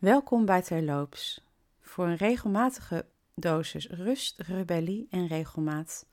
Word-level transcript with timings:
Welkom 0.00 0.44
bij 0.44 0.62
Terloops 0.62 1.40
voor 1.80 2.06
een 2.06 2.16
regelmatige 2.16 3.06
dosis 3.34 3.88
rust, 3.88 4.40
rebellie 4.40 5.06
en 5.10 5.26
regelmaat. 5.26 6.06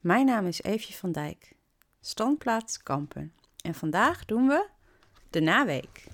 Mijn 0.00 0.26
naam 0.26 0.46
is 0.46 0.62
Eefje 0.62 0.94
van 0.94 1.12
Dijk, 1.12 1.54
standplaats 2.00 2.82
Kampen. 2.82 3.32
En 3.64 3.74
vandaag 3.74 4.24
doen 4.24 4.46
we 4.46 4.68
de 5.30 5.40
naweek. 5.40 6.04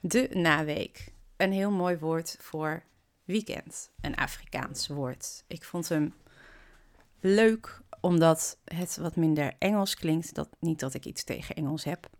De 0.00 0.30
naweek, 0.32 1.12
een 1.36 1.52
heel 1.52 1.70
mooi 1.70 1.98
woord 1.98 2.36
voor 2.40 2.82
weekend, 3.24 3.90
een 4.00 4.16
Afrikaans 4.16 4.86
woord. 4.86 5.44
Ik 5.46 5.64
vond 5.64 5.88
hem 5.88 6.14
leuk 7.20 7.80
omdat 8.00 8.58
het 8.64 8.96
wat 8.96 9.16
minder 9.16 9.54
Engels 9.58 9.94
klinkt. 9.94 10.34
Dat, 10.34 10.48
niet 10.60 10.80
dat 10.80 10.94
ik 10.94 11.04
iets 11.04 11.24
tegen 11.24 11.54
Engels 11.54 11.84
heb. 11.84 12.10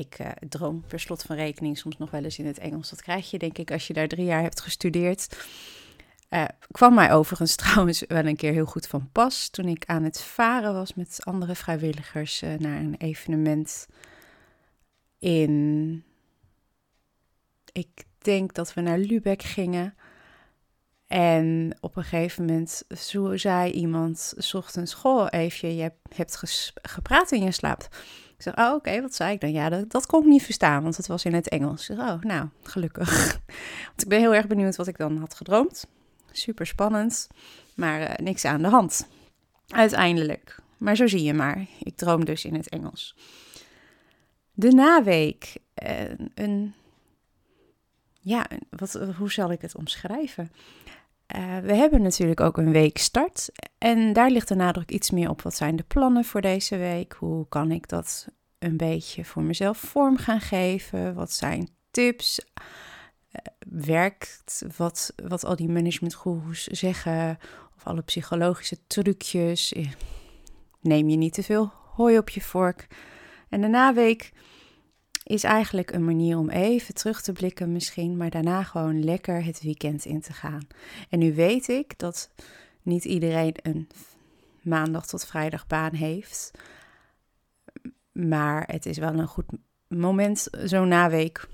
Ik 0.00 0.18
uh, 0.20 0.28
droom 0.48 0.84
per 0.86 1.00
slot 1.00 1.22
van 1.22 1.36
rekening 1.36 1.78
soms 1.78 1.96
nog 1.96 2.10
wel 2.10 2.24
eens 2.24 2.38
in 2.38 2.46
het 2.46 2.58
Engels. 2.58 2.90
Dat 2.90 3.02
krijg 3.02 3.30
je 3.30 3.38
denk 3.38 3.58
ik 3.58 3.70
als 3.70 3.86
je 3.86 3.92
daar 3.92 4.08
drie 4.08 4.24
jaar 4.24 4.42
hebt 4.42 4.60
gestudeerd. 4.60 5.46
Uh, 6.30 6.44
kwam 6.70 6.94
mij 6.94 7.12
overigens 7.12 7.56
trouwens 7.64 8.04
wel 8.08 8.26
een 8.26 8.36
keer 8.36 8.52
heel 8.52 8.64
goed 8.64 8.86
van 8.86 9.08
pas 9.12 9.48
toen 9.48 9.66
ik 9.66 9.84
aan 9.84 10.02
het 10.02 10.22
varen 10.22 10.72
was 10.72 10.94
met 10.94 11.18
andere 11.24 11.54
vrijwilligers 11.54 12.42
uh, 12.42 12.54
naar 12.54 12.80
een 12.80 12.94
evenement 12.98 13.86
in. 15.18 16.04
Ik 17.72 18.04
denk 18.18 18.54
dat 18.54 18.74
we 18.74 18.80
naar 18.80 18.98
Lübeck 18.98 19.42
gingen. 19.42 19.94
En 21.06 21.76
op 21.80 21.96
een 21.96 22.02
gegeven 22.02 22.44
moment 22.44 22.82
zei 23.34 23.70
iemand, 23.70 24.34
s 24.36 24.54
ochtends, 24.54 24.94
goh, 24.94 25.26
even, 25.30 25.74
je 25.74 25.92
hebt 26.14 26.42
gepraat 26.82 27.30
in 27.30 27.42
je 27.42 27.52
slaap. 27.52 27.88
Ik 28.40 28.46
zeg, 28.54 28.66
oh 28.66 28.74
oké, 28.74 29.00
wat 29.00 29.14
zei 29.14 29.32
ik 29.32 29.40
dan? 29.40 29.52
Ja, 29.52 29.68
dat, 29.68 29.90
dat 29.90 30.06
kon 30.06 30.20
ik 30.20 30.26
niet 30.26 30.42
verstaan, 30.42 30.82
want 30.82 30.96
het 30.96 31.06
was 31.06 31.24
in 31.24 31.34
het 31.34 31.48
Engels. 31.48 31.84
Zeg, 31.84 31.98
oh, 31.98 32.20
nou, 32.20 32.48
gelukkig. 32.62 33.40
want 33.86 34.02
ik 34.02 34.08
ben 34.08 34.18
heel 34.18 34.34
erg 34.34 34.46
benieuwd 34.46 34.76
wat 34.76 34.86
ik 34.86 34.96
dan 34.96 35.16
had 35.16 35.34
gedroomd. 35.34 35.86
Super 36.30 36.66
spannend, 36.66 37.28
maar 37.74 38.00
uh, 38.00 38.14
niks 38.16 38.44
aan 38.44 38.62
de 38.62 38.68
hand. 38.68 39.08
Uiteindelijk. 39.68 40.56
Maar 40.78 40.96
zo 40.96 41.06
zie 41.06 41.22
je 41.22 41.34
maar. 41.34 41.66
Ik 41.78 41.96
droom 41.96 42.24
dus 42.24 42.44
in 42.44 42.54
het 42.54 42.68
Engels. 42.68 43.16
De 44.52 44.70
naweek. 44.70 45.54
Uh, 45.84 46.00
een, 46.34 46.74
ja, 48.20 48.46
wat, 48.70 48.92
hoe 49.16 49.32
zal 49.32 49.52
ik 49.52 49.60
het 49.60 49.74
omschrijven? 49.74 50.52
Uh, 51.36 51.58
we 51.58 51.74
hebben 51.74 52.02
natuurlijk 52.02 52.40
ook 52.40 52.56
een 52.56 52.72
week 52.72 52.98
start 52.98 53.50
en 53.78 54.12
daar 54.12 54.30
ligt 54.30 54.48
de 54.48 54.54
nadruk 54.54 54.90
iets 54.90 55.10
meer 55.10 55.28
op. 55.30 55.42
Wat 55.42 55.56
zijn 55.56 55.76
de 55.76 55.82
plannen 55.82 56.24
voor 56.24 56.40
deze 56.40 56.76
week? 56.76 57.12
Hoe 57.12 57.48
kan 57.48 57.70
ik 57.70 57.88
dat 57.88 58.28
een 58.58 58.76
beetje 58.76 59.24
voor 59.24 59.42
mezelf 59.42 59.78
vorm 59.78 60.16
gaan 60.16 60.40
geven? 60.40 61.14
Wat 61.14 61.32
zijn 61.32 61.68
tips? 61.90 62.40
Uh, 62.40 63.40
werkt 63.84 64.64
wat, 64.76 65.12
wat 65.28 65.44
al 65.44 65.56
die 65.56 65.68
managementgoeroes 65.68 66.64
zeggen? 66.64 67.38
Of 67.76 67.86
alle 67.86 68.02
psychologische 68.02 68.86
trucjes? 68.86 69.72
Eh, 69.72 69.86
neem 70.80 71.08
je 71.08 71.16
niet 71.16 71.34
te 71.34 71.42
veel 71.42 71.72
hooi 71.94 72.18
op 72.18 72.28
je 72.28 72.40
vork? 72.40 72.86
En 73.48 73.60
de 73.60 73.68
naweek 73.68 74.32
is 75.30 75.44
eigenlijk 75.44 75.92
een 75.92 76.04
manier 76.04 76.38
om 76.38 76.50
even 76.50 76.94
terug 76.94 77.22
te 77.22 77.32
blikken 77.32 77.72
misschien, 77.72 78.16
maar 78.16 78.30
daarna 78.30 78.62
gewoon 78.62 79.04
lekker 79.04 79.44
het 79.44 79.62
weekend 79.62 80.04
in 80.04 80.20
te 80.20 80.32
gaan. 80.32 80.66
En 81.08 81.18
nu 81.18 81.34
weet 81.34 81.68
ik 81.68 81.98
dat 81.98 82.30
niet 82.82 83.04
iedereen 83.04 83.54
een 83.62 83.88
maandag 84.62 85.06
tot 85.06 85.26
vrijdag 85.26 85.66
baan 85.66 85.94
heeft, 85.94 86.50
maar 88.12 88.64
het 88.66 88.86
is 88.86 88.98
wel 88.98 89.14
een 89.14 89.26
goed 89.26 89.44
moment 89.88 90.48
zo'n 90.64 90.88
naweek 90.88 91.48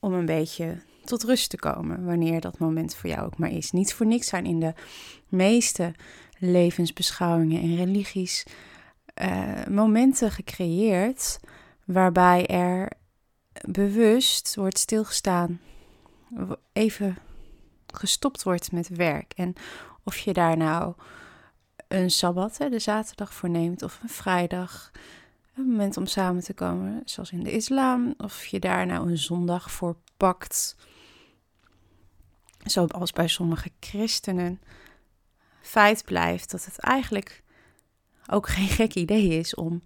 om 0.00 0.12
een 0.12 0.26
beetje 0.26 0.76
tot 1.04 1.22
rust 1.22 1.50
te 1.50 1.56
komen, 1.56 2.04
wanneer 2.04 2.40
dat 2.40 2.58
moment 2.58 2.94
voor 2.94 3.10
jou 3.10 3.26
ook 3.26 3.38
maar 3.38 3.50
is. 3.50 3.70
Niet 3.70 3.94
voor 3.94 4.06
niks 4.06 4.26
zijn 4.26 4.46
in 4.46 4.60
de 4.60 4.74
meeste 5.28 5.94
levensbeschouwingen 6.38 7.62
en 7.62 7.76
religies 7.76 8.46
uh, 9.22 9.66
momenten 9.66 10.30
gecreëerd 10.30 11.38
waarbij 11.88 12.46
er 12.46 12.92
bewust 13.68 14.54
wordt 14.54 14.78
stilgestaan, 14.78 15.60
even 16.72 17.18
gestopt 17.86 18.42
wordt 18.42 18.72
met 18.72 18.88
werk. 18.88 19.32
En 19.36 19.54
of 20.04 20.18
je 20.18 20.32
daar 20.32 20.56
nou 20.56 20.94
een 21.88 22.10
sabbat, 22.10 22.56
de 22.56 22.78
zaterdag 22.78 23.34
voor 23.34 23.50
neemt, 23.50 23.82
of 23.82 24.00
een 24.02 24.08
vrijdag, 24.08 24.90
een 25.54 25.64
moment 25.64 25.96
om 25.96 26.06
samen 26.06 26.42
te 26.42 26.54
komen, 26.54 27.02
zoals 27.04 27.30
in 27.30 27.42
de 27.42 27.52
islam, 27.52 28.14
of 28.16 28.46
je 28.46 28.58
daar 28.58 28.86
nou 28.86 29.10
een 29.10 29.18
zondag 29.18 29.70
voor 29.70 29.96
pakt, 30.16 30.76
zoals 32.64 33.12
bij 33.12 33.28
sommige 33.28 33.70
christenen. 33.80 34.60
Feit 35.60 36.04
blijft 36.04 36.50
dat 36.50 36.64
het 36.64 36.78
eigenlijk 36.78 37.42
ook 38.26 38.48
geen 38.48 38.68
gek 38.68 38.94
idee 38.94 39.28
is 39.28 39.54
om 39.54 39.82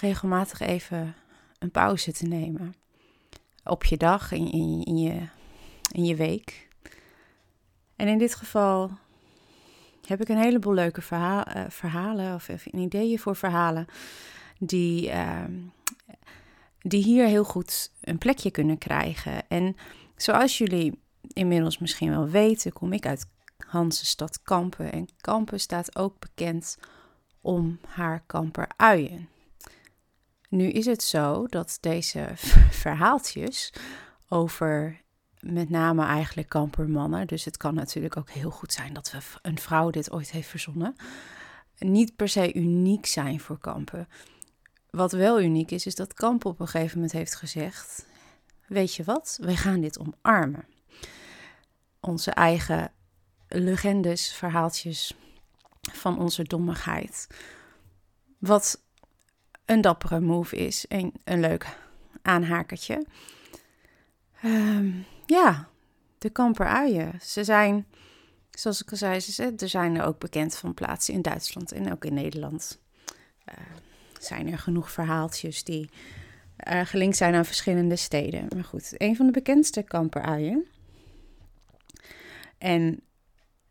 regelmatig 0.00 0.60
even 0.60 1.14
een 1.58 1.70
pauze 1.70 2.12
te 2.12 2.26
nemen. 2.26 2.74
Op 3.64 3.84
je 3.84 3.96
dag, 3.96 4.32
in, 4.32 4.50
in, 4.84 4.96
je, 4.96 5.28
in 5.92 6.04
je 6.04 6.14
week. 6.14 6.68
En 7.96 8.08
in 8.08 8.18
dit 8.18 8.34
geval 8.34 8.90
heb 10.06 10.20
ik 10.20 10.28
een 10.28 10.38
heleboel 10.38 10.74
leuke 10.74 11.02
verhaal, 11.02 11.44
uh, 11.56 11.64
verhalen 11.68 12.34
of 12.34 12.66
ideeën 12.66 13.18
voor 13.18 13.36
verhalen 13.36 13.86
die, 14.58 15.08
uh, 15.08 15.44
die 16.80 17.02
hier 17.02 17.26
heel 17.26 17.44
goed 17.44 17.92
een 18.00 18.18
plekje 18.18 18.50
kunnen 18.50 18.78
krijgen. 18.78 19.48
En 19.48 19.76
zoals 20.16 20.58
jullie 20.58 21.02
inmiddels 21.32 21.78
misschien 21.78 22.10
wel 22.10 22.28
weten, 22.28 22.72
kom 22.72 22.92
ik 22.92 23.06
uit 23.06 23.26
Hansestad 23.66 24.42
Kampen. 24.42 24.92
En 24.92 25.08
Kampen 25.20 25.60
staat 25.60 25.96
ook 25.96 26.18
bekend 26.18 26.78
om 27.40 27.78
haar 27.86 28.22
kamperuien. 28.26 29.28
Nu 30.48 30.68
is 30.68 30.86
het 30.86 31.02
zo 31.02 31.46
dat 31.46 31.78
deze 31.80 32.28
verhaaltjes 32.84 33.72
over 34.28 35.02
met 35.40 35.70
name 35.70 36.04
eigenlijk 36.04 36.48
kampermannen, 36.48 37.26
dus 37.26 37.44
het 37.44 37.56
kan 37.56 37.74
natuurlijk 37.74 38.16
ook 38.16 38.30
heel 38.30 38.50
goed 38.50 38.72
zijn 38.72 38.94
dat 38.94 39.10
we 39.10 39.18
een 39.42 39.58
vrouw 39.58 39.90
dit 39.90 40.12
ooit 40.12 40.30
heeft 40.30 40.48
verzonnen, 40.48 40.96
niet 41.78 42.16
per 42.16 42.28
se 42.28 42.54
uniek 42.54 43.06
zijn 43.06 43.40
voor 43.40 43.58
kampen. 43.58 44.08
Wat 44.94 45.12
wel 45.12 45.40
uniek 45.40 45.70
is, 45.70 45.86
is 45.86 45.94
dat 45.94 46.14
Kamp 46.14 46.44
op 46.44 46.60
een 46.60 46.68
gegeven 46.68 46.94
moment 46.94 47.12
heeft 47.12 47.34
gezegd: 47.34 48.06
Weet 48.66 48.94
je 48.94 49.04
wat, 49.04 49.38
wij 49.40 49.56
gaan 49.56 49.80
dit 49.80 49.98
omarmen. 49.98 50.66
Onze 52.00 52.30
eigen 52.30 52.92
legendes, 53.48 54.32
verhaaltjes 54.32 55.16
van 55.80 56.18
onze 56.18 56.42
dommigheid. 56.42 57.26
Wat 58.38 58.83
een 59.64 59.80
dappere 59.80 60.20
move 60.20 60.56
is. 60.56 60.86
En 60.86 61.12
een 61.24 61.40
leuk 61.40 61.76
aanhakertje. 62.22 63.06
Um, 64.44 65.04
ja, 65.26 65.68
de 66.18 66.30
kamperuien. 66.30 67.12
Ze 67.22 67.44
zijn, 67.44 67.86
zoals 68.50 68.82
ik 68.82 68.90
al 68.90 68.96
zei, 68.96 69.20
ze, 69.20 69.54
er 69.56 69.68
zijn 69.68 69.96
er 69.96 70.04
ook 70.04 70.18
bekend 70.18 70.56
van 70.56 70.74
plaatsen 70.74 71.14
in 71.14 71.22
Duitsland 71.22 71.72
en 71.72 71.92
ook 71.92 72.04
in 72.04 72.14
Nederland. 72.14 72.80
Uh, 73.48 73.54
zijn 74.20 74.52
er 74.52 74.58
genoeg 74.58 74.90
verhaaltjes 74.90 75.64
die 75.64 75.90
uh, 76.70 76.80
gelinkt 76.80 77.16
zijn 77.16 77.34
aan 77.34 77.44
verschillende 77.44 77.96
steden. 77.96 78.46
Maar 78.54 78.64
goed, 78.64 78.94
een 78.96 79.16
van 79.16 79.26
de 79.26 79.32
bekendste 79.32 79.82
kamperuien. 79.82 80.66
En 82.58 83.00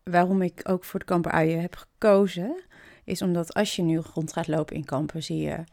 waarom 0.02 0.42
ik 0.42 0.60
ook 0.68 0.84
voor 0.84 1.00
de 1.00 1.06
kamperuien 1.06 1.60
heb 1.60 1.76
gekozen, 1.76 2.62
is 3.04 3.22
omdat 3.22 3.54
als 3.54 3.76
je 3.76 3.82
nu 3.82 4.00
rond 4.14 4.32
gaat 4.32 4.48
lopen 4.48 4.76
in 4.76 4.84
kampen, 4.84 5.22
zie 5.22 5.40
je 5.40 5.64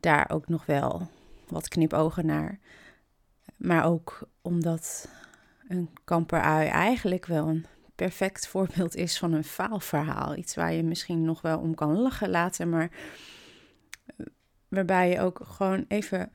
daar 0.00 0.30
ook 0.30 0.48
nog 0.48 0.66
wel 0.66 1.08
wat 1.48 1.68
knipogen 1.68 2.26
naar. 2.26 2.58
Maar 3.56 3.84
ook 3.84 4.28
omdat 4.42 5.08
een 5.68 5.90
kamperui 6.04 6.66
eigenlijk 6.66 7.26
wel 7.26 7.48
een 7.48 7.66
perfect 7.94 8.46
voorbeeld 8.52 8.94
is 8.94 9.18
van 9.18 9.32
een 9.32 9.44
faalverhaal. 9.44 10.36
Iets 10.36 10.54
waar 10.54 10.72
je 10.72 10.82
misschien 10.82 11.24
nog 11.24 11.40
wel 11.40 11.58
om 11.58 11.74
kan 11.74 11.98
lachen 11.98 12.30
laten, 12.30 12.68
maar 12.68 12.90
waarbij 14.68 15.10
je 15.10 15.20
ook 15.20 15.40
gewoon 15.42 15.84
even, 15.88 16.32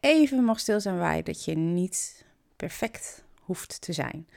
even 0.00 0.44
mag 0.44 0.60
stil 0.60 0.80
zijn 0.80 0.98
waar 0.98 1.16
je 1.16 1.22
dat 1.22 1.44
je 1.44 1.54
niet 1.54 2.24
perfect 2.56 3.24
hoeft 3.40 3.80
te 3.80 3.92
zijn. 3.92 4.28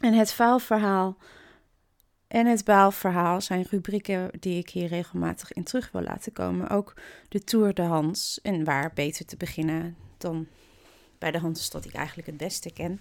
En 0.00 0.12
het 0.12 0.32
faalverhaal 0.32 1.16
en 2.30 2.46
het 2.46 2.64
baalverhaal 2.64 3.40
zijn 3.40 3.66
rubrieken 3.70 4.30
die 4.40 4.58
ik 4.58 4.70
hier 4.70 4.86
regelmatig 4.86 5.52
in 5.52 5.64
terug 5.64 5.90
wil 5.92 6.02
laten 6.02 6.32
komen. 6.32 6.68
Ook 6.68 6.94
de 7.28 7.44
Tour 7.44 7.74
de 7.74 7.82
Hans. 7.82 8.40
En 8.42 8.64
waar 8.64 8.92
beter 8.94 9.24
te 9.24 9.36
beginnen 9.36 9.96
dan 10.18 10.46
bij 11.18 11.30
de 11.30 11.38
Hansestad 11.38 11.82
die 11.82 11.90
ik 11.90 11.96
eigenlijk 11.96 12.28
het 12.28 12.36
beste 12.36 12.72
ken. 12.72 13.00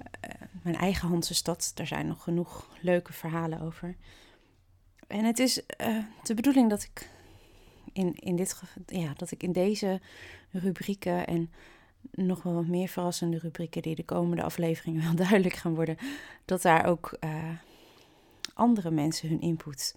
Uh, 0.00 0.30
mijn 0.62 0.76
eigen 0.76 1.08
Hansestad, 1.08 1.72
daar 1.74 1.86
zijn 1.86 2.06
nog 2.06 2.22
genoeg 2.22 2.68
leuke 2.80 3.12
verhalen 3.12 3.60
over. 3.60 3.96
En 5.06 5.24
het 5.24 5.38
is 5.38 5.58
uh, 5.58 6.04
de 6.22 6.34
bedoeling 6.34 6.70
dat 6.70 6.82
ik 6.82 7.08
in, 7.92 8.14
in 8.14 8.36
dit 8.36 8.62
ja, 8.86 9.12
dat 9.16 9.30
ik 9.30 9.42
in 9.42 9.52
deze 9.52 10.00
rubrieken 10.50 11.26
en 11.26 11.50
nog 12.10 12.42
wel 12.42 12.54
wat 12.54 12.66
meer 12.66 12.88
verrassende 12.88 13.38
rubrieken 13.38 13.82
die 13.82 13.94
de 13.94 14.04
komende 14.04 14.42
afleveringen 14.42 15.02
wel 15.02 15.14
duidelijk 15.28 15.54
gaan 15.54 15.74
worden, 15.74 15.96
dat 16.44 16.62
daar 16.62 16.86
ook 16.86 17.16
uh, 17.24 17.50
andere 18.60 18.90
mensen 18.90 19.28
hun 19.28 19.40
input 19.40 19.96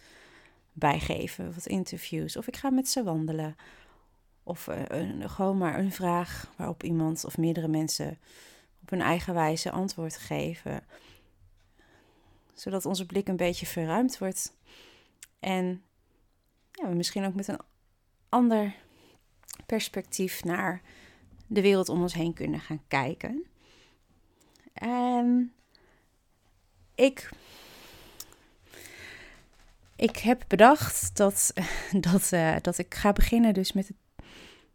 bij 0.73 0.99
geven. 0.99 1.53
Wat 1.53 1.65
interviews. 1.65 2.37
Of 2.37 2.47
ik 2.47 2.55
ga 2.55 2.69
met 2.69 2.89
ze 2.89 3.03
wandelen. 3.03 3.55
Of 4.43 4.67
uh, 4.67 4.81
een, 4.87 5.29
gewoon 5.29 5.57
maar 5.57 5.79
een 5.79 5.91
vraag 5.91 6.51
waarop 6.57 6.83
iemand 6.83 7.25
of 7.25 7.37
meerdere 7.37 7.67
mensen 7.67 8.17
op 8.81 8.89
hun 8.89 9.01
eigen 9.01 9.33
wijze 9.33 9.71
antwoord 9.71 10.17
geven. 10.17 10.83
Zodat 12.53 12.85
onze 12.85 13.05
blik 13.05 13.27
een 13.27 13.35
beetje 13.35 13.65
verruimd 13.65 14.17
wordt. 14.17 14.57
En 15.39 15.83
ja, 16.71 16.89
we 16.89 16.95
misschien 16.95 17.25
ook 17.25 17.35
met 17.35 17.47
een 17.47 17.59
ander 18.29 18.75
perspectief 19.65 20.43
naar 20.43 20.81
de 21.47 21.61
wereld 21.61 21.89
om 21.89 22.01
ons 22.01 22.13
heen 22.13 22.33
kunnen 22.33 22.59
gaan 22.59 22.83
kijken. 22.87 23.45
En 24.73 25.53
ik, 26.95 27.29
ik 29.95 30.17
heb 30.17 30.43
bedacht 30.47 31.17
dat, 31.17 31.53
dat, 32.11 32.31
uh, 32.33 32.55
dat 32.61 32.77
ik 32.77 32.93
ga 32.95 33.13
beginnen 33.13 33.53
dus 33.53 33.73
met 33.73 33.87
het 33.87 33.97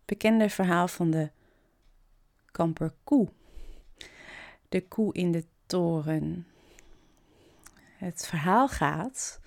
bekende 0.05 0.49
verhaal 0.51 0.89
van 0.89 1.11
de 1.11 1.31
kamperkoe. 2.51 3.29
De 4.69 4.89
koe 4.89 5.15
in 5.15 5.33
de 5.33 5.45
toren. 5.67 6.47
Het 7.97 8.27
verhaal 8.27 8.69
gaat 8.69 9.41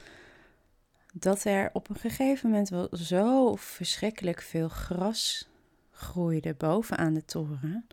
dat 1.13 1.43
er 1.43 1.69
op 1.73 1.89
een 1.89 1.95
gegeven 1.95 2.49
moment 2.49 2.69
wel 2.69 2.89
zo 2.91 3.55
verschrikkelijk 3.55 4.41
veel 4.41 4.69
gras 4.69 5.49
groeide 5.91 6.53
bovenaan 6.53 7.13
de 7.13 7.25
toren, 7.25 7.87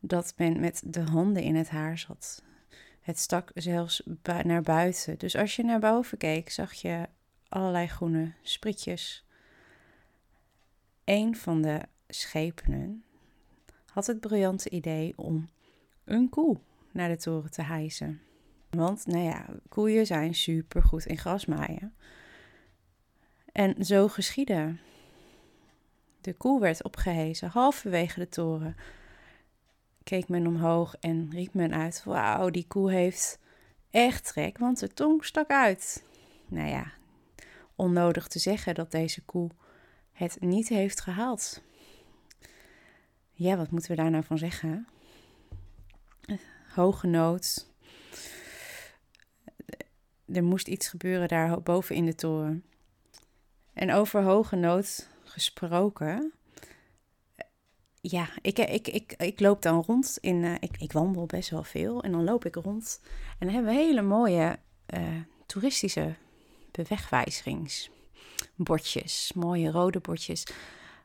dat 0.00 0.34
men 0.36 0.60
met 0.60 0.82
de 0.84 1.00
handen 1.00 1.42
in 1.42 1.54
het 1.54 1.68
haar 1.68 1.98
zat. 1.98 2.42
Het 3.04 3.18
stak 3.18 3.50
zelfs 3.54 4.02
naar 4.42 4.62
buiten. 4.62 5.18
Dus 5.18 5.36
als 5.36 5.56
je 5.56 5.64
naar 5.64 5.80
boven 5.80 6.18
keek, 6.18 6.50
zag 6.50 6.72
je 6.72 7.08
allerlei 7.48 7.86
groene 7.86 8.32
sprietjes. 8.42 9.24
Een 11.04 11.36
van 11.36 11.62
de 11.62 11.80
schepenen 12.08 13.04
had 13.86 14.06
het 14.06 14.20
briljante 14.20 14.70
idee 14.70 15.12
om 15.16 15.48
een 16.04 16.28
koe 16.28 16.58
naar 16.92 17.08
de 17.08 17.16
toren 17.16 17.50
te 17.50 17.62
hijsen. 17.62 18.20
Want, 18.70 19.06
nou 19.06 19.24
ja, 19.24 19.46
koeien 19.68 20.06
zijn 20.06 20.34
supergoed 20.34 21.06
in 21.06 21.18
grasmaaien. 21.18 21.94
En 23.52 23.84
zo 23.84 24.08
geschiedde. 24.08 24.76
De 26.20 26.34
koe 26.34 26.60
werd 26.60 26.82
opgehezen, 26.82 27.48
halverwege 27.48 28.18
de 28.18 28.28
toren. 28.28 28.76
Keek 30.04 30.28
men 30.28 30.46
omhoog 30.46 30.94
en 31.00 31.30
riep 31.30 31.54
men 31.54 31.74
uit: 31.74 32.04
Wauw, 32.04 32.50
die 32.50 32.66
koe 32.66 32.92
heeft 32.92 33.38
echt 33.90 34.24
trek, 34.24 34.58
want 34.58 34.78
de 34.78 34.88
tong 34.88 35.24
stak 35.24 35.50
uit. 35.50 36.04
Nou 36.48 36.68
ja, 36.68 36.92
onnodig 37.76 38.28
te 38.28 38.38
zeggen 38.38 38.74
dat 38.74 38.90
deze 38.90 39.24
koe 39.24 39.50
het 40.12 40.40
niet 40.40 40.68
heeft 40.68 41.00
gehaald. 41.00 41.62
Ja, 43.32 43.56
wat 43.56 43.70
moeten 43.70 43.90
we 43.90 43.96
daar 43.96 44.10
nou 44.10 44.24
van 44.24 44.38
zeggen? 44.38 44.88
Hoge 46.74 47.06
nood. 47.06 47.68
Er 50.26 50.44
moest 50.44 50.68
iets 50.68 50.88
gebeuren 50.88 51.28
daar 51.28 51.62
boven 51.62 51.96
in 51.96 52.06
de 52.06 52.14
toren. 52.14 52.64
En 53.72 53.92
over 53.92 54.22
hoge 54.22 54.56
nood 54.56 55.08
gesproken. 55.24 56.32
Ja, 58.06 58.28
ik, 58.40 58.58
ik, 58.58 58.88
ik, 58.88 59.12
ik 59.12 59.40
loop 59.40 59.62
dan 59.62 59.82
rond 59.82 60.18
in. 60.20 60.42
Uh, 60.42 60.54
ik, 60.60 60.76
ik 60.78 60.92
wandel 60.92 61.26
best 61.26 61.50
wel 61.50 61.62
veel. 61.62 62.02
En 62.02 62.12
dan 62.12 62.24
loop 62.24 62.44
ik 62.44 62.54
rond. 62.54 63.00
En 63.38 63.46
dan 63.46 63.54
hebben 63.54 63.74
we 63.74 63.78
hele 63.78 64.02
mooie 64.02 64.58
uh, 64.94 65.00
toeristische 65.46 66.14
bewegwijzigingsbordjes. 66.70 69.32
Mooie 69.34 69.70
rode 69.70 70.00
bordjes. 70.00 70.46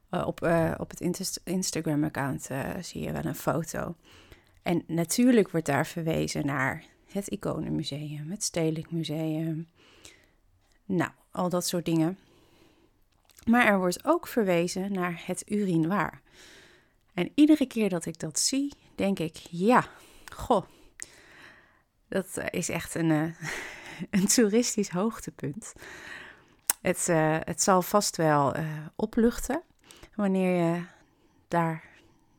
Op, 0.10 0.50
op 0.78 0.90
het 0.90 1.40
Instagram-account 1.44 2.50
zie 2.80 3.02
je 3.02 3.12
wel 3.12 3.26
een 3.26 3.36
foto. 3.36 3.96
En 4.64 4.84
natuurlijk 4.88 5.52
wordt 5.52 5.66
daar 5.66 5.88
verwezen 5.88 6.46
naar 6.46 6.84
het 7.12 7.28
Iconenmuseum, 7.28 8.32
het 8.32 8.44
Stedelijk 8.44 8.92
Museum. 8.92 9.68
Nou, 10.86 11.12
al 11.32 11.50
dat 11.50 11.68
soort 11.68 11.86
dingen. 11.86 12.18
Maar 13.46 13.66
er 13.66 13.78
wordt 13.78 14.06
ook 14.06 14.28
verwezen 14.28 14.92
naar 14.92 15.24
het 15.26 15.52
urinoir. 15.52 16.22
En 17.14 17.32
iedere 17.36 17.66
keer 17.66 17.90
dat 17.90 18.06
ik 18.06 18.20
dat 18.20 18.40
zie, 18.40 18.74
denk 18.96 19.20
ik: 19.20 19.36
ja, 19.50 19.88
goh, 20.34 20.66
dat 22.08 22.38
eh, 22.38 22.46
is 22.50 22.70
echt 22.70 22.96
een, 22.96 23.10
uh, 23.10 23.34
een 24.20 24.28
toeristisch 24.28 24.90
hoogtepunt. 24.90 25.74
Het, 26.82 27.08
uh, 27.10 27.38
het 27.40 27.62
zal 27.62 27.82
vast 27.82 28.16
wel 28.16 28.56
opluchten 28.96 29.62
wanneer 30.16 30.66
je 30.66 30.84
daar 31.48 31.84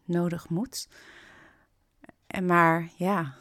nodig 0.05 0.49
moet. 0.49 0.89
En 2.27 2.47
maar 2.47 2.89
ja, 2.97 3.35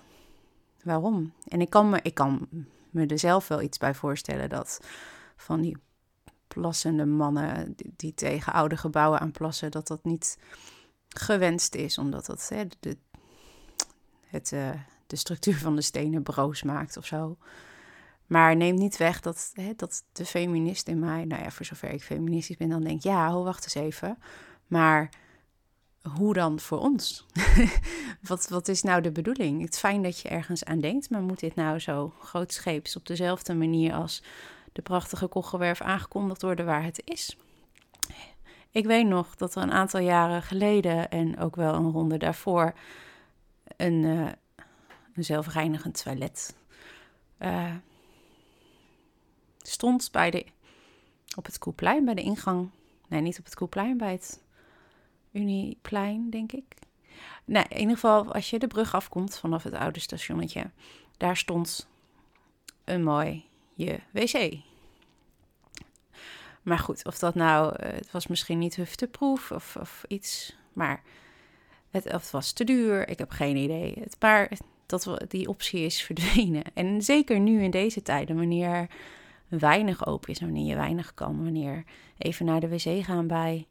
waarom? 0.83 1.33
En 1.47 1.61
ik 1.61 1.69
kan, 1.69 1.89
me, 1.89 1.99
ik 2.01 2.13
kan 2.13 2.47
me 2.89 3.05
er 3.05 3.19
zelf 3.19 3.47
wel 3.47 3.61
iets 3.61 3.77
bij 3.77 3.93
voorstellen 3.93 4.49
dat 4.49 4.79
van 5.35 5.61
die 5.61 5.77
plassende 6.47 7.05
mannen 7.05 7.75
die, 7.95 8.13
tegen 8.13 8.53
oude 8.53 8.77
gebouwen 8.77 9.19
aanplassen, 9.19 9.71
dat 9.71 9.87
dat 9.87 10.03
niet 10.03 10.37
gewenst 11.09 11.75
is, 11.75 11.97
omdat 11.97 12.25
dat 12.25 12.49
hè, 12.49 12.63
de, 12.79 12.97
het, 14.27 14.51
uh, 14.51 14.69
de 15.07 15.15
structuur 15.15 15.57
van 15.57 15.75
de 15.75 15.81
stenen 15.81 16.23
broos 16.23 16.63
maakt 16.63 16.97
of 16.97 17.05
zo. 17.05 17.37
Maar 18.25 18.55
neemt 18.55 18.79
niet 18.79 18.97
weg 18.97 19.21
dat, 19.21 19.51
hè, 19.53 19.73
dat 19.75 20.03
de 20.11 20.25
feminist 20.25 20.87
in 20.87 20.99
mij, 20.99 21.25
nou 21.25 21.43
ja, 21.43 21.51
voor 21.51 21.65
zover 21.65 21.89
ik 21.89 22.03
feministisch 22.03 22.57
ben, 22.57 22.69
dan 22.69 22.83
denk 22.83 23.03
ja, 23.03 23.31
ho, 23.31 23.43
wacht 23.43 23.63
eens 23.63 23.75
even. 23.75 24.17
Maar 24.67 25.09
hoe 26.01 26.33
dan 26.33 26.59
voor 26.59 26.79
ons? 26.79 27.25
wat, 28.21 28.47
wat 28.47 28.67
is 28.67 28.83
nou 28.83 29.01
de 29.01 29.11
bedoeling? 29.11 29.61
Het 29.61 29.73
is 29.73 29.79
fijn 29.79 30.03
dat 30.03 30.19
je 30.19 30.29
ergens 30.29 30.63
aan 30.63 30.79
denkt, 30.79 31.09
maar 31.09 31.21
moet 31.21 31.39
dit 31.39 31.55
nou 31.55 31.79
zo 31.79 32.13
grootscheeps 32.19 32.95
op 32.95 33.05
dezelfde 33.05 33.53
manier 33.53 33.93
als 33.93 34.23
de 34.71 34.81
prachtige 34.81 35.27
Kogelwerf 35.27 35.81
aangekondigd 35.81 36.41
worden 36.41 36.65
waar 36.65 36.83
het 36.83 37.01
is. 37.05 37.37
Ik 38.71 38.85
weet 38.85 39.07
nog 39.07 39.35
dat 39.35 39.55
er 39.55 39.61
een 39.61 39.71
aantal 39.71 39.99
jaren 39.99 40.43
geleden 40.43 41.09
en 41.09 41.39
ook 41.39 41.55
wel 41.55 41.73
een 41.73 41.91
ronde 41.91 42.17
daarvoor 42.17 42.73
een, 43.77 44.03
uh, 44.03 44.29
een 45.13 45.23
zelfreinigend 45.23 46.03
toilet 46.03 46.55
uh, 47.39 47.73
stond 49.57 50.09
bij 50.11 50.31
de, 50.31 50.45
op 51.35 51.45
het 51.45 51.57
Koeplein, 51.57 52.05
bij 52.05 52.13
de 52.13 52.21
ingang. 52.21 52.69
Nee, 53.07 53.21
niet 53.21 53.39
op 53.39 53.45
het 53.45 53.55
Koeplein, 53.55 53.97
bij 53.97 54.11
het 54.11 54.43
Unieplein, 55.31 56.29
denk 56.29 56.51
ik. 56.51 56.75
Nou, 57.45 57.65
in 57.69 57.79
ieder 57.79 57.93
geval, 57.93 58.33
als 58.33 58.49
je 58.49 58.59
de 58.59 58.67
brug 58.67 58.93
afkomt 58.95 59.37
vanaf 59.37 59.63
het 59.63 59.73
oude 59.73 59.99
stationnetje, 59.99 60.69
daar 61.17 61.37
stond 61.37 61.87
een 62.83 63.03
mooi 63.03 63.45
je 63.73 63.99
wc. 64.11 64.67
Maar 66.69 66.79
goed, 66.79 67.05
of 67.05 67.19
dat 67.19 67.35
nou, 67.35 67.73
uh, 67.83 67.89
het 67.91 68.11
was 68.11 68.27
misschien 68.27 68.59
niet 68.59 68.75
hufteproef 68.75 69.51
of, 69.51 69.75
of 69.79 70.03
iets, 70.07 70.55
maar 70.73 71.01
het, 71.91 72.05
of 72.05 72.21
het 72.21 72.31
was 72.31 72.51
te 72.51 72.63
duur, 72.63 73.09
ik 73.09 73.17
heb 73.17 73.31
geen 73.31 73.55
idee. 73.55 73.93
Het, 73.99 74.15
maar 74.19 74.51
dat 74.85 75.25
die 75.27 75.47
optie 75.47 75.85
is 75.85 76.01
verdwenen. 76.09 76.63
En 76.73 77.01
zeker 77.01 77.39
nu 77.39 77.63
in 77.63 77.71
deze 77.71 78.01
tijden, 78.01 78.35
wanneer 78.35 78.87
weinig 79.47 80.05
open 80.05 80.29
is, 80.29 80.39
wanneer 80.39 80.65
je 80.65 80.75
weinig 80.75 81.13
kan, 81.13 81.43
wanneer 81.43 81.83
even 82.17 82.45
naar 82.45 82.59
de 82.59 82.69
wc 82.69 83.03
gaan 83.05 83.27
bij 83.27 83.67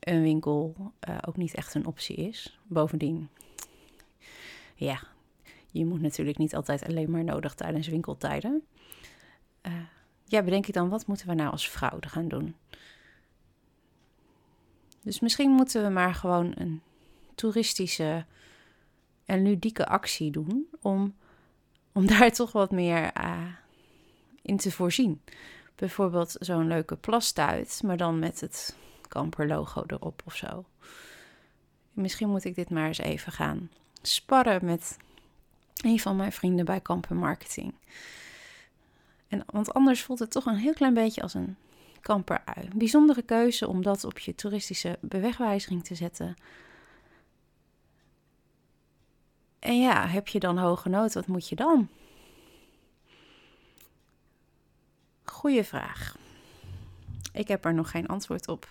een 0.00 0.22
winkel 0.22 0.74
uh, 1.08 1.18
ook 1.26 1.36
niet 1.36 1.54
echt 1.54 1.74
een 1.74 1.86
optie 1.86 2.16
is. 2.16 2.58
Bovendien, 2.62 3.28
ja, 4.74 5.00
je 5.70 5.84
moet 5.86 6.00
natuurlijk 6.00 6.38
niet 6.38 6.54
altijd 6.54 6.86
alleen 6.86 7.10
maar 7.10 7.24
nodig 7.24 7.54
tijdens 7.54 7.88
winkeltijden. 7.88 8.62
Uh, 9.62 9.72
ja, 10.26 10.42
bedenk 10.42 10.66
ik 10.66 10.74
dan, 10.74 10.88
wat 10.88 11.06
moeten 11.06 11.28
we 11.28 11.34
nou 11.34 11.50
als 11.50 11.70
vrouw 11.70 11.98
gaan 12.00 12.28
doen? 12.28 12.54
Dus 15.02 15.20
misschien 15.20 15.50
moeten 15.50 15.82
we 15.82 15.88
maar 15.88 16.14
gewoon 16.14 16.52
een 16.54 16.82
toeristische 17.34 18.24
en 19.24 19.42
ludieke 19.42 19.86
actie 19.86 20.30
doen 20.30 20.66
om, 20.80 21.14
om 21.92 22.06
daar 22.16 22.30
toch 22.30 22.52
wat 22.52 22.70
meer 22.70 23.10
uh, 23.16 23.46
in 24.42 24.56
te 24.56 24.70
voorzien. 24.70 25.20
Bijvoorbeeld 25.74 26.36
zo'n 26.38 26.66
leuke 26.66 26.96
plastuit, 26.96 27.80
maar 27.84 27.96
dan 27.96 28.18
met 28.18 28.40
het 28.40 28.76
kamperlogo 29.08 29.84
erop 29.86 30.22
of 30.24 30.36
zo. 30.36 30.64
Misschien 31.92 32.28
moet 32.28 32.44
ik 32.44 32.54
dit 32.54 32.70
maar 32.70 32.86
eens 32.86 32.98
even 32.98 33.32
gaan 33.32 33.70
sparren 34.02 34.64
met 34.64 34.96
een 35.84 36.00
van 36.00 36.16
mijn 36.16 36.32
vrienden 36.32 36.64
bij 36.64 36.80
Kamper 36.80 37.16
Marketing. 37.16 37.74
En, 39.28 39.42
want 39.46 39.74
anders 39.74 40.02
voelt 40.02 40.18
het 40.18 40.30
toch 40.30 40.46
een 40.46 40.56
heel 40.56 40.72
klein 40.72 40.94
beetje 40.94 41.22
als 41.22 41.34
een 41.34 41.56
kamperui. 42.00 42.68
Bijzondere 42.74 43.22
keuze 43.22 43.68
om 43.68 43.82
dat 43.82 44.04
op 44.04 44.18
je 44.18 44.34
toeristische 44.34 44.98
bewegwijzering 45.00 45.84
te 45.84 45.94
zetten. 45.94 46.34
En 49.58 49.80
ja, 49.80 50.06
heb 50.06 50.28
je 50.28 50.38
dan 50.38 50.58
hoge 50.58 50.88
nood, 50.88 51.14
wat 51.14 51.26
moet 51.26 51.48
je 51.48 51.56
dan? 51.56 51.88
Goeie 55.24 55.62
vraag. 55.62 56.16
Ik 57.32 57.48
heb 57.48 57.64
er 57.64 57.74
nog 57.74 57.90
geen 57.90 58.06
antwoord 58.06 58.48
op. 58.48 58.68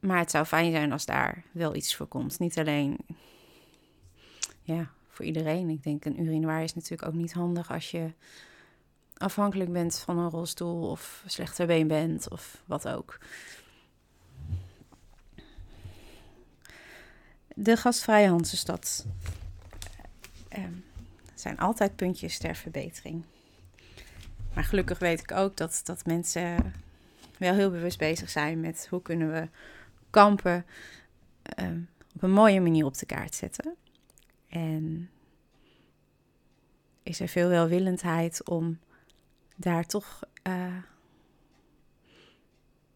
Maar 0.00 0.18
het 0.18 0.30
zou 0.30 0.44
fijn 0.44 0.70
zijn 0.70 0.92
als 0.92 1.06
daar 1.06 1.44
wel 1.52 1.74
iets 1.74 1.96
voor 1.96 2.06
komt. 2.06 2.38
Niet 2.38 2.58
alleen 2.58 2.96
ja, 4.62 4.90
voor 5.08 5.24
iedereen. 5.24 5.68
Ik 5.68 5.82
denk 5.82 6.04
een 6.04 6.20
urinoir 6.20 6.62
is 6.62 6.74
natuurlijk 6.74 7.08
ook 7.08 7.14
niet 7.14 7.32
handig 7.32 7.70
als 7.70 7.90
je 7.90 8.12
afhankelijk 9.18 9.72
bent 9.72 9.98
van 9.98 10.18
een 10.18 10.30
rolstoel 10.30 10.90
of 10.90 11.22
slechter 11.26 11.66
been 11.66 11.88
bent 11.88 12.30
of 12.30 12.62
wat 12.66 12.88
ook. 12.88 13.18
De 17.54 17.76
gastvrije 17.76 18.28
Hansestad. 18.28 19.06
Uh, 20.58 20.64
zijn 21.34 21.58
altijd 21.58 21.96
puntjes 21.96 22.38
ter 22.38 22.54
verbetering. 22.54 23.24
Maar 24.54 24.64
gelukkig 24.64 24.98
weet 24.98 25.20
ik 25.20 25.32
ook 25.32 25.56
dat, 25.56 25.80
dat 25.84 26.06
mensen 26.06 26.74
wel 27.38 27.54
heel 27.54 27.70
bewust 27.70 27.98
bezig 27.98 28.30
zijn 28.30 28.60
met 28.60 28.86
hoe 28.90 29.02
kunnen 29.02 29.32
we 29.32 29.48
kampen 30.10 30.66
uh, 31.60 31.68
op 32.14 32.22
een 32.22 32.30
mooie 32.30 32.60
manier 32.60 32.84
op 32.84 32.98
de 32.98 33.06
kaart 33.06 33.34
zetten. 33.34 33.74
En 34.48 35.10
is 37.02 37.20
er 37.20 37.28
veel 37.28 37.48
welwillendheid 37.48 38.48
om 38.48 38.78
daar 39.60 39.86
toch 39.86 40.22
uh, 40.48 40.76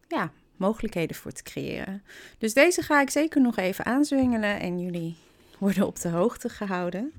ja, 0.07 0.31
mogelijkheden 0.55 1.15
voor 1.15 1.31
te 1.31 1.43
creëren. 1.43 2.03
Dus 2.37 2.53
deze 2.53 2.81
ga 2.81 3.01
ik 3.01 3.09
zeker 3.09 3.41
nog 3.41 3.57
even 3.57 3.85
aanzwingelen 3.85 4.59
en 4.59 4.79
jullie 4.79 5.15
worden 5.57 5.87
op 5.87 5.99
de 5.99 6.09
hoogte 6.09 6.49
gehouden. 6.49 7.13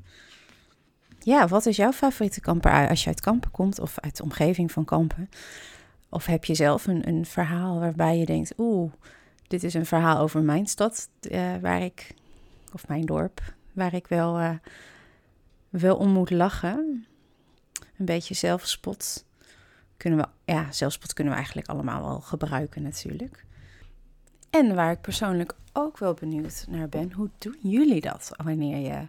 Ja, 1.19 1.49
wat 1.49 1.67
is 1.67 1.77
jouw 1.77 1.93
favoriete 1.93 2.41
kamper 2.41 2.89
als 2.89 3.03
je 3.03 3.09
uit 3.09 3.21
kampen 3.21 3.51
komt 3.51 3.81
of 3.81 3.99
uit 4.01 4.17
de 4.17 4.23
omgeving 4.23 4.73
van 4.73 4.85
kampen? 4.85 5.31
Of 6.09 6.27
heb 6.27 6.45
je 6.45 6.55
zelf 6.55 6.87
een, 6.87 7.09
een 7.09 7.27
verhaal 7.27 7.81
waarbij 7.81 8.19
je 8.19 8.27
denkt, 8.27 8.53
oeh, 8.59 8.93
dit 9.47 9.63
is 9.65 9.75
een 9.75 9.87
verhaal 9.87 10.19
over 10.19 10.43
mijn 10.43 10.67
stad 10.67 11.09
uh, 11.31 11.57
waar 11.61 11.83
ik, 11.83 12.15
of 12.73 12.89
mijn 12.89 13.07
dorp, 13.07 13.55
waar 13.73 13.95
ik 13.95 14.07
wel, 14.07 14.41
uh, 14.41 14.55
wel 15.69 15.97
om 15.97 16.09
moet 16.09 16.31
lachen. 16.31 17.07
Een 17.99 18.05
beetje 18.05 18.35
zelfspot 18.35 19.24
kunnen 20.05 20.25
we, 20.25 20.53
ja, 20.53 20.73
zelfspot 20.73 21.13
kunnen 21.13 21.33
we 21.33 21.39
eigenlijk 21.39 21.69
allemaal 21.69 22.03
wel 22.03 22.21
gebruiken 22.21 22.83
natuurlijk. 22.83 23.45
En 24.51 24.75
waar 24.75 24.91
ik 24.91 25.01
persoonlijk 25.01 25.55
ook 25.73 25.99
wel 25.99 26.15
benieuwd 26.15 26.65
naar 26.69 26.89
ben, 26.89 27.13
hoe 27.13 27.31
doen 27.39 27.57
jullie 27.61 28.01
dat 28.01 28.31
wanneer 28.37 28.93
je 28.93 29.09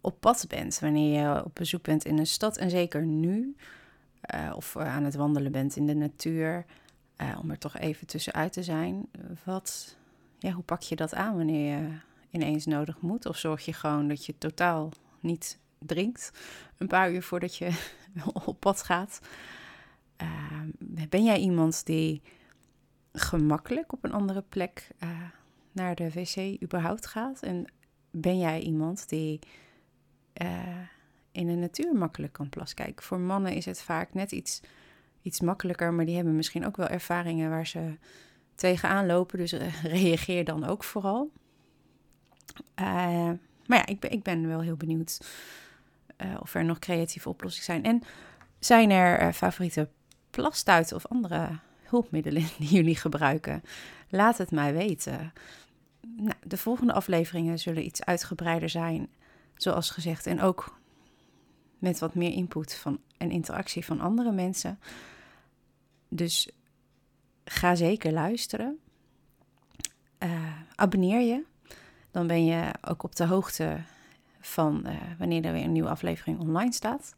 op 0.00 0.20
pad 0.20 0.44
bent, 0.48 0.78
wanneer 0.78 1.20
je 1.20 1.44
op 1.44 1.54
bezoek 1.54 1.82
bent 1.82 2.04
in 2.04 2.18
een 2.18 2.26
stad 2.26 2.56
en 2.56 2.70
zeker 2.70 3.06
nu, 3.06 3.56
uh, 4.34 4.52
of 4.54 4.76
aan 4.76 5.04
het 5.04 5.14
wandelen 5.14 5.52
bent 5.52 5.76
in 5.76 5.86
de 5.86 5.94
natuur, 5.94 6.64
uh, 7.16 7.38
om 7.42 7.50
er 7.50 7.58
toch 7.58 7.78
even 7.78 8.06
tussenuit 8.06 8.52
te 8.52 8.62
zijn. 8.62 9.08
Wat, 9.44 9.96
ja, 10.38 10.52
hoe 10.52 10.64
pak 10.64 10.82
je 10.82 10.96
dat 10.96 11.14
aan 11.14 11.36
wanneer 11.36 11.78
je 11.78 11.88
ineens 12.30 12.66
nodig 12.66 13.00
moet? 13.00 13.26
Of 13.26 13.36
zorg 13.36 13.64
je 13.64 13.72
gewoon 13.72 14.08
dat 14.08 14.26
je 14.26 14.38
totaal 14.38 14.90
niet 15.20 15.58
drinkt 15.78 16.30
een 16.78 16.86
paar 16.86 17.12
uur 17.12 17.22
voordat 17.22 17.56
je 17.56 17.70
op 18.46 18.60
pad 18.60 18.82
gaat? 18.82 19.20
Uh, 20.22 20.60
ben 21.08 21.24
jij 21.24 21.38
iemand 21.38 21.86
die 21.86 22.22
gemakkelijk 23.12 23.92
op 23.92 24.04
een 24.04 24.12
andere 24.12 24.42
plek 24.48 24.88
uh, 25.02 25.08
naar 25.72 25.94
de 25.94 26.10
wc 26.10 26.62
überhaupt 26.62 27.06
gaat? 27.06 27.42
En 27.42 27.72
ben 28.10 28.38
jij 28.38 28.60
iemand 28.60 29.08
die 29.08 29.38
uh, 30.42 30.78
in 31.32 31.46
de 31.46 31.54
natuur 31.54 31.94
makkelijk 31.94 32.32
kan 32.32 32.48
plas 32.48 32.74
kijken? 32.74 33.04
Voor 33.04 33.20
mannen 33.20 33.52
is 33.52 33.64
het 33.64 33.82
vaak 33.82 34.14
net 34.14 34.32
iets, 34.32 34.60
iets 35.22 35.40
makkelijker, 35.40 35.92
maar 35.92 36.04
die 36.04 36.16
hebben 36.16 36.36
misschien 36.36 36.66
ook 36.66 36.76
wel 36.76 36.88
ervaringen 36.88 37.50
waar 37.50 37.66
ze 37.66 37.98
tegenaan 38.54 39.06
lopen. 39.06 39.38
Dus 39.38 39.52
reageer 39.82 40.44
dan 40.44 40.64
ook 40.64 40.84
vooral. 40.84 41.30
maar 42.74 43.38
ja, 43.78 43.86
ik 43.86 44.00
ben, 44.00 44.10
ik 44.10 44.22
ben 44.22 44.48
wel 44.48 44.60
heel 44.60 44.76
benieuwd 44.76 45.20
of 46.40 46.54
er 46.54 46.64
nog 46.64 46.78
creatieve 46.78 47.28
oplossingen 47.28 47.64
zijn. 47.64 47.84
En 47.84 48.02
zijn 48.58 48.90
er 48.90 49.32
favoriete 49.32 49.88
plastuiten 50.30 50.96
of 50.96 51.06
andere 51.06 51.58
hulpmiddelen 51.82 52.46
die 52.58 52.68
jullie 52.68 52.96
gebruiken? 52.96 53.62
Laat 54.08 54.38
het 54.38 54.50
mij 54.50 54.72
weten. 54.72 55.32
Nou, 56.16 56.34
de 56.44 56.56
volgende 56.56 56.92
afleveringen 56.92 57.58
zullen 57.58 57.84
iets 57.84 58.04
uitgebreider 58.04 58.68
zijn, 58.68 59.08
zoals 59.56 59.90
gezegd. 59.90 60.26
En 60.26 60.40
ook 60.40 60.78
met 61.78 61.98
wat 61.98 62.14
meer 62.14 62.32
input 62.32 62.74
van, 62.74 63.00
en 63.16 63.30
interactie 63.30 63.84
van 63.84 64.00
andere 64.00 64.32
mensen. 64.32 64.78
Dus 66.08 66.50
ga 67.44 67.74
zeker 67.74 68.12
luisteren. 68.12 68.78
Uh, 70.18 70.56
abonneer 70.74 71.20
je. 71.20 71.44
Dan 72.10 72.26
ben 72.26 72.44
je 72.44 72.70
ook 72.80 73.02
op 73.02 73.16
de 73.16 73.26
hoogte 73.26 73.80
van 74.40 74.82
uh, 74.86 74.92
wanneer 75.18 75.44
er 75.44 75.52
weer 75.52 75.64
een 75.64 75.72
nieuwe 75.72 75.88
aflevering 75.88 76.38
online 76.38 76.72
staat. 76.72 77.14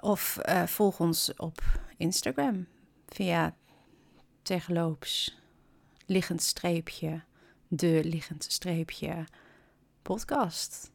Of 0.00 0.38
uh, 0.48 0.66
volg 0.66 1.00
ons 1.00 1.34
op 1.36 1.62
Instagram 1.96 2.66
via 3.08 3.54
tegloops 4.42 5.40
liggend 6.06 6.42
streepje, 6.42 7.22
de 7.68 8.00
liggend 8.04 8.44
streepje 8.44 9.24
podcast. 10.02 10.90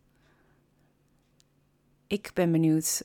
Ik 2.07 2.31
ben 2.33 2.51
benieuwd 2.51 3.01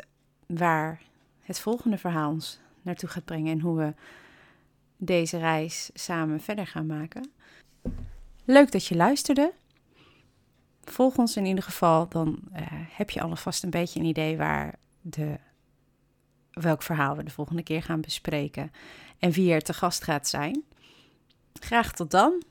waar 0.47 1.03
het 1.41 1.61
volgende 1.61 1.99
verhaal 1.99 2.31
ons 2.31 2.61
naartoe 2.83 3.09
gaat 3.09 3.25
brengen 3.25 3.53
en 3.53 3.61
hoe 3.61 3.77
we 3.77 3.95
deze 4.97 5.39
reis 5.39 5.91
samen 5.95 6.41
verder 6.41 6.67
gaan 6.67 6.87
maken. 6.87 7.31
Leuk 8.45 8.73
dat 8.73 8.87
je 8.87 8.97
luisterde. 8.97 9.53
Volg 10.85 11.17
ons 11.17 11.37
in 11.37 11.45
ieder 11.45 11.65
geval, 11.65 12.09
dan 12.09 12.39
uh, 12.53 12.61
heb 12.71 13.11
je 13.11 13.21
alvast 13.21 13.63
een 13.63 13.71
beetje 13.71 14.01
een 14.01 14.07
idee 14.07 14.37
waar 14.37 14.75
de 15.01 15.39
welk 16.61 16.83
verhaal 16.83 17.17
we 17.17 17.23
de 17.25 17.31
volgende 17.31 17.63
keer 17.63 17.83
gaan 17.83 18.01
bespreken 18.01 18.73
en 19.19 19.31
wie 19.31 19.53
er 19.53 19.63
te 19.63 19.73
gast 19.73 20.05
gaat 20.05 20.29
zijn. 20.29 20.65
Graag 21.61 21.93
tot 21.93 22.11
dan. 22.11 22.43